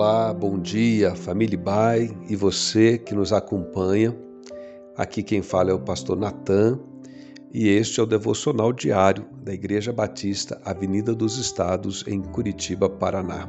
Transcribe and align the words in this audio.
Olá, 0.00 0.32
bom 0.32 0.60
dia, 0.60 1.16
família 1.16 1.58
Bai 1.58 2.16
e 2.28 2.36
você 2.36 2.96
que 2.96 3.16
nos 3.16 3.32
acompanha. 3.32 4.16
Aqui 4.96 5.24
quem 5.24 5.42
fala 5.42 5.72
é 5.72 5.74
o 5.74 5.80
pastor 5.80 6.16
Natan 6.16 6.78
e 7.52 7.68
este 7.68 7.98
é 7.98 8.02
o 8.04 8.06
devocional 8.06 8.72
diário 8.72 9.26
da 9.42 9.52
Igreja 9.52 9.92
Batista 9.92 10.62
Avenida 10.64 11.12
dos 11.12 11.36
Estados 11.36 12.04
em 12.06 12.22
Curitiba, 12.22 12.88
Paraná. 12.88 13.48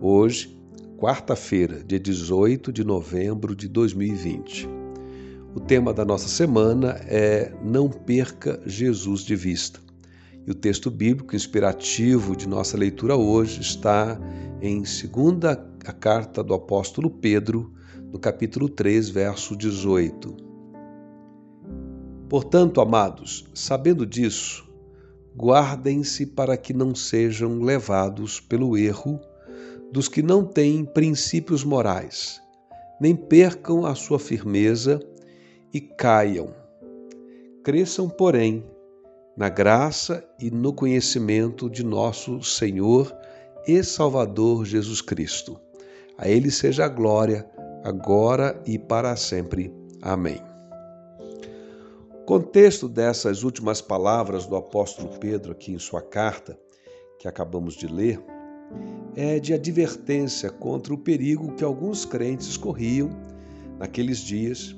Hoje, 0.00 0.58
quarta-feira, 0.96 1.84
dia 1.84 2.00
18 2.00 2.72
de 2.72 2.82
novembro 2.82 3.54
de 3.54 3.68
2020. 3.68 4.66
O 5.54 5.60
tema 5.60 5.92
da 5.92 6.02
nossa 6.02 6.28
semana 6.28 6.98
é 7.06 7.52
Não 7.62 7.90
perca 7.90 8.58
Jesus 8.64 9.20
de 9.20 9.36
vista. 9.36 9.80
E 10.46 10.50
o 10.50 10.54
texto 10.54 10.90
bíblico 10.90 11.36
inspirativo 11.36 12.34
de 12.34 12.48
nossa 12.48 12.76
leitura 12.76 13.16
hoje 13.16 13.60
está 13.60 14.18
em 14.60 14.84
segunda 14.84 15.52
a 15.86 15.92
carta 15.92 16.42
do 16.42 16.54
apóstolo 16.54 17.10
Pedro, 17.10 17.72
no 18.12 18.18
capítulo 18.18 18.68
3, 18.68 19.08
verso 19.08 19.56
18. 19.56 20.36
Portanto, 22.28 22.80
amados, 22.80 23.44
sabendo 23.54 24.04
disso, 24.04 24.68
guardem-se 25.36 26.26
para 26.26 26.56
que 26.56 26.72
não 26.72 26.94
sejam 26.94 27.60
levados 27.60 28.40
pelo 28.40 28.76
erro 28.76 29.20
dos 29.92 30.08
que 30.08 30.22
não 30.22 30.44
têm 30.44 30.84
princípios 30.84 31.62
morais, 31.62 32.40
nem 33.00 33.14
percam 33.14 33.84
a 33.84 33.94
sua 33.94 34.18
firmeza 34.18 35.00
e 35.72 35.80
caiam. 35.80 36.54
Cresçam, 37.62 38.08
porém, 38.08 38.64
na 39.36 39.48
graça 39.48 40.24
e 40.38 40.50
no 40.50 40.72
conhecimento 40.72 41.70
de 41.70 41.84
nosso 41.84 42.42
Senhor 42.42 43.14
e 43.66 43.82
Salvador 43.82 44.64
Jesus 44.64 45.00
Cristo. 45.00 45.58
A 46.18 46.28
Ele 46.28 46.50
seja 46.50 46.84
a 46.84 46.88
glória, 46.88 47.48
agora 47.82 48.60
e 48.66 48.78
para 48.78 49.16
sempre. 49.16 49.72
Amém. 50.02 50.40
O 52.14 52.24
contexto 52.24 52.88
dessas 52.88 53.42
últimas 53.42 53.80
palavras 53.80 54.46
do 54.46 54.54
apóstolo 54.54 55.08
Pedro 55.18 55.52
aqui 55.52 55.72
em 55.72 55.78
sua 55.78 56.02
carta, 56.02 56.58
que 57.18 57.26
acabamos 57.26 57.74
de 57.74 57.86
ler, 57.86 58.22
é 59.16 59.38
de 59.38 59.52
advertência 59.52 60.50
contra 60.50 60.94
o 60.94 60.98
perigo 60.98 61.54
que 61.54 61.64
alguns 61.64 62.04
crentes 62.04 62.56
corriam 62.56 63.10
naqueles 63.78 64.18
dias 64.18 64.76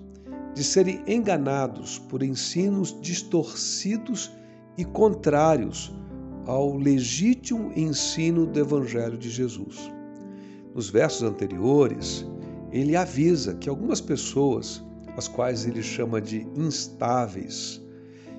de 0.54 0.62
serem 0.62 1.02
enganados 1.06 1.98
por 1.98 2.22
ensinos 2.22 2.96
distorcidos 3.00 4.30
e 4.76 4.84
contrários 4.84 5.94
ao 6.46 6.76
legítimo 6.76 7.72
ensino 7.74 8.46
do 8.46 8.58
Evangelho 8.58 9.16
de 9.16 9.30
Jesus. 9.30 9.90
Nos 10.74 10.90
versos 10.90 11.22
anteriores, 11.22 12.26
ele 12.72 12.96
avisa 12.96 13.54
que 13.54 13.68
algumas 13.68 14.00
pessoas, 14.00 14.84
as 15.16 15.28
quais 15.28 15.66
ele 15.66 15.82
chama 15.82 16.20
de 16.20 16.46
instáveis, 16.56 17.80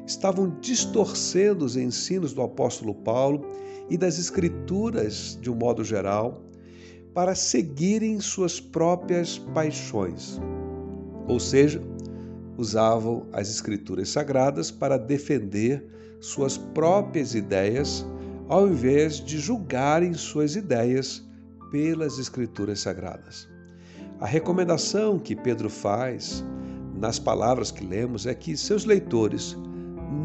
estavam 0.05 0.55
distorcendo 0.59 1.65
os 1.65 1.75
ensinos 1.75 2.33
do 2.33 2.41
apóstolo 2.41 2.93
Paulo 2.93 3.45
e 3.89 3.97
das 3.97 4.19
Escrituras 4.19 5.37
de 5.41 5.49
um 5.49 5.55
modo 5.55 5.83
geral 5.83 6.43
para 7.13 7.33
seguirem 7.33 8.19
suas 8.19 8.59
próprias 8.59 9.37
paixões. 9.37 10.39
Ou 11.27 11.39
seja, 11.39 11.81
usavam 12.57 13.27
as 13.33 13.49
Escrituras 13.49 14.09
sagradas 14.09 14.71
para 14.71 14.97
defender 14.97 15.85
suas 16.19 16.57
próprias 16.57 17.35
ideias, 17.35 18.05
ao 18.47 18.67
invés 18.67 19.17
de 19.23 19.37
julgarem 19.37 20.13
suas 20.13 20.55
ideias 20.55 21.23
pelas 21.71 22.17
Escrituras 22.19 22.79
Sagradas. 22.79 23.47
A 24.19 24.25
recomendação 24.25 25.19
que 25.19 25.35
Pedro 25.35 25.69
faz 25.69 26.43
nas 26.95 27.19
palavras 27.19 27.71
que 27.71 27.85
lemos 27.85 28.25
é 28.25 28.33
que 28.33 28.55
seus 28.55 28.85
leitores 28.85 29.57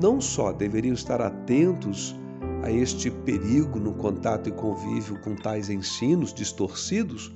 não 0.01 0.21
só 0.21 0.53
deveriam 0.53 0.95
estar 0.95 1.21
atentos 1.21 2.15
a 2.63 2.71
este 2.71 3.11
perigo 3.11 3.79
no 3.81 3.95
contato 3.95 4.49
e 4.49 4.53
convívio 4.53 5.19
com 5.21 5.35
tais 5.35 5.69
ensinos 5.71 6.33
distorcidos, 6.33 7.35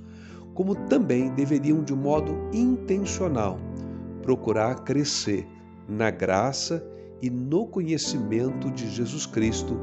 como 0.54 0.74
também 0.88 1.34
deveriam, 1.34 1.82
de 1.82 1.92
um 1.92 1.96
modo 1.96 2.48
intencional, 2.52 3.58
procurar 4.24 4.84
crescer 4.84 5.46
na 5.86 6.10
graça 6.10 6.82
e 7.20 7.28
no 7.28 7.66
conhecimento 7.66 8.70
de 8.70 8.90
Jesus 8.90 9.26
Cristo 9.26 9.78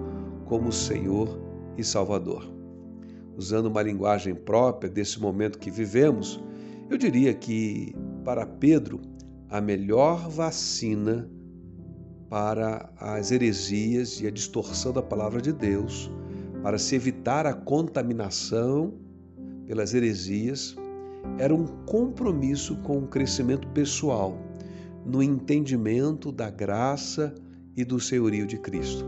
como 0.45 0.71
Senhor 0.71 1.39
e 1.77 1.83
Salvador. 1.83 2.51
Usando 3.37 3.67
uma 3.67 3.83
linguagem 3.83 4.33
própria 4.33 4.89
desse 4.89 5.21
momento 5.21 5.59
que 5.59 5.69
vivemos, 5.69 6.43
eu 6.89 6.97
diria 6.97 7.35
que, 7.35 7.95
para 8.25 8.45
Pedro, 8.45 8.99
a 9.47 9.61
melhor 9.61 10.27
vacina 10.27 11.29
para 12.27 12.91
as 12.97 13.31
heresias 13.31 14.21
e 14.21 14.27
a 14.27 14.31
distorção 14.31 14.91
da 14.91 15.03
palavra 15.03 15.39
de 15.39 15.53
Deus, 15.53 16.11
para 16.63 16.79
se 16.79 16.95
evitar 16.95 17.45
a 17.45 17.53
contaminação 17.53 18.93
pelas 19.67 19.93
heresias, 19.93 20.75
era 21.37 21.53
um 21.53 21.65
compromisso 21.85 22.75
com 22.77 22.99
o 22.99 23.07
crescimento 23.07 23.67
pessoal 23.69 24.37
no 25.05 25.21
entendimento 25.21 26.31
da 26.31 26.49
graça 26.49 27.33
e 27.75 27.83
do 27.83 27.99
senhorio 27.99 28.45
de 28.45 28.57
Cristo. 28.57 29.05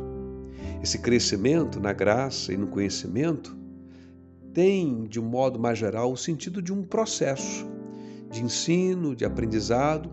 Esse 0.82 1.00
crescimento 1.00 1.80
na 1.80 1.94
graça 1.94 2.52
e 2.52 2.58
no 2.58 2.68
conhecimento 2.68 3.56
tem, 4.54 5.04
de 5.06 5.20
um 5.20 5.26
modo 5.26 5.60
mais 5.60 5.78
geral, 5.78 6.12
o 6.12 6.18
sentido 6.18 6.62
de 6.62 6.74
um 6.74 6.84
processo 6.84 7.66
de 8.30 8.44
ensino, 8.44 9.16
de 9.16 9.26
aprendizado, 9.26 10.12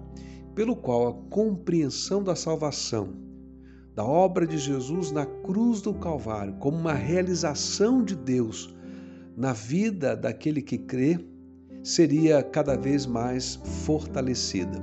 pelo 0.55 0.77
qual 0.77 1.09
a 1.09 1.15
compreensão 1.31 2.22
da 2.22 2.37
salvação, 2.37 3.15
da 3.94 4.05
obra 4.05 4.47
de 4.47 4.59
Jesus 4.59 5.11
na 5.11 5.25
cruz 5.25 5.81
do 5.81 5.94
Calvário, 5.94 6.55
como 6.55 6.77
uma 6.77 6.93
realização 6.93 8.05
de 8.05 8.15
Deus 8.15 8.75
na 9.37 9.53
vida 9.53 10.15
daquele 10.15 10.61
que 10.61 10.77
crê, 10.77 11.19
seria 11.82 12.42
cada 12.42 12.76
vez 12.76 13.06
mais 13.06 13.56
fortalecida. 13.84 14.80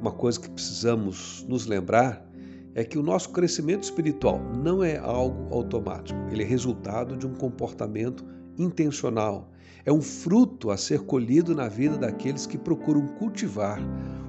Uma 0.00 0.12
coisa 0.12 0.38
que 0.38 0.50
precisamos 0.50 1.44
nos 1.48 1.66
lembrar 1.66 2.28
é 2.74 2.84
que 2.84 2.98
o 2.98 3.02
nosso 3.02 3.30
crescimento 3.30 3.84
espiritual 3.84 4.40
não 4.40 4.82
é 4.82 4.98
algo 4.98 5.54
automático, 5.54 6.18
ele 6.30 6.42
é 6.42 6.46
resultado 6.46 7.16
de 7.16 7.26
um 7.26 7.34
comportamento 7.34 8.24
intencional. 8.58 9.50
É 9.84 9.92
um 9.92 10.00
fruto 10.00 10.70
a 10.70 10.76
ser 10.76 11.00
colhido 11.00 11.54
na 11.54 11.68
vida 11.68 11.96
daqueles 11.96 12.46
que 12.46 12.56
procuram 12.56 13.06
cultivar 13.06 13.78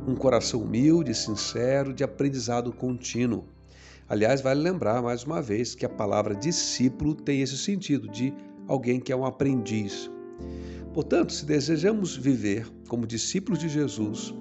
um 0.07 0.13
coração 0.13 0.61
humilde, 0.61 1.16
sincero, 1.16 1.94
de 1.94 2.03
aprendizado 2.03 2.72
contínuo. 2.72 3.45
Aliás, 4.07 4.41
vale 4.41 4.61
lembrar 4.61 5.01
mais 5.01 5.23
uma 5.23 5.41
vez 5.41 5.73
que 5.73 5.85
a 5.85 5.89
palavra 5.89 6.35
discípulo 6.35 7.16
tem 7.16 7.41
esse 7.41 7.57
sentido 7.57 8.07
de 8.07 8.34
alguém 8.67 9.00
que 9.00 9.11
é 9.11 9.16
um 9.16 9.25
aprendiz. 9.25 10.11
Portanto, 10.95 11.33
se 11.33 11.45
desejamos 11.45 12.16
viver 12.16 12.66
como 12.88 13.06
discípulos 13.06 13.59
de 13.59 13.67
Jesus, 13.67 14.33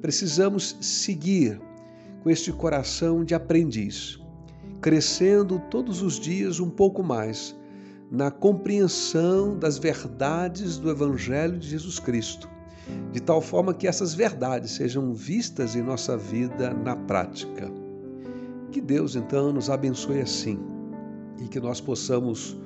precisamos 0.00 0.76
seguir 0.80 1.60
com 2.22 2.30
este 2.30 2.52
coração 2.52 3.24
de 3.24 3.34
aprendiz, 3.34 4.16
crescendo 4.80 5.60
todos 5.68 6.00
os 6.00 6.20
dias 6.20 6.60
um 6.60 6.70
pouco 6.70 7.02
mais 7.02 7.52
na 8.12 8.30
compreensão 8.30 9.58
das 9.58 9.76
verdades 9.76 10.78
do 10.78 10.88
Evangelho 10.88 11.58
de 11.58 11.68
Jesus 11.68 11.98
Cristo, 11.98 12.48
de 13.10 13.18
tal 13.18 13.40
forma 13.40 13.74
que 13.74 13.88
essas 13.88 14.14
verdades 14.14 14.70
sejam 14.70 15.12
vistas 15.12 15.74
em 15.74 15.82
nossa 15.82 16.16
vida 16.16 16.72
na 16.72 16.94
prática. 16.94 17.68
Que 18.70 18.80
Deus 18.80 19.16
então 19.16 19.52
nos 19.52 19.68
abençoe 19.68 20.20
assim 20.20 20.60
e 21.42 21.48
que 21.48 21.58
nós 21.58 21.80
possamos 21.80 22.56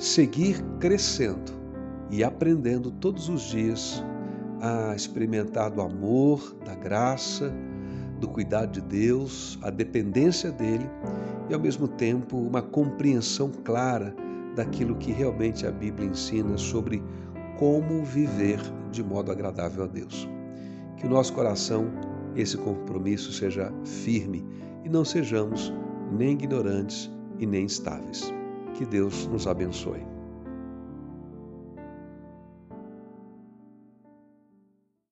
seguir 0.00 0.60
crescendo 0.80 1.61
e 2.12 2.22
aprendendo 2.22 2.90
todos 2.90 3.30
os 3.30 3.40
dias 3.40 4.04
a 4.60 4.94
experimentar 4.94 5.70
do 5.70 5.80
amor, 5.80 6.54
da 6.64 6.74
graça, 6.74 7.52
do 8.20 8.28
cuidado 8.28 8.72
de 8.72 8.80
Deus, 8.82 9.58
a 9.62 9.70
dependência 9.70 10.52
dele 10.52 10.88
e, 11.48 11.54
ao 11.54 11.58
mesmo 11.58 11.88
tempo, 11.88 12.36
uma 12.36 12.62
compreensão 12.62 13.50
clara 13.64 14.14
daquilo 14.54 14.94
que 14.94 15.10
realmente 15.10 15.66
a 15.66 15.72
Bíblia 15.72 16.08
ensina 16.08 16.56
sobre 16.58 17.02
como 17.58 18.04
viver 18.04 18.60
de 18.92 19.02
modo 19.02 19.32
agradável 19.32 19.84
a 19.84 19.86
Deus. 19.86 20.28
Que 20.98 21.06
o 21.06 21.10
nosso 21.10 21.32
coração, 21.32 21.90
esse 22.36 22.56
compromisso, 22.58 23.32
seja 23.32 23.72
firme 23.84 24.46
e 24.84 24.88
não 24.88 25.04
sejamos 25.04 25.72
nem 26.12 26.32
ignorantes 26.32 27.10
e 27.38 27.46
nem 27.46 27.64
instáveis. 27.64 28.32
Que 28.74 28.84
Deus 28.84 29.26
nos 29.26 29.46
abençoe. 29.46 30.11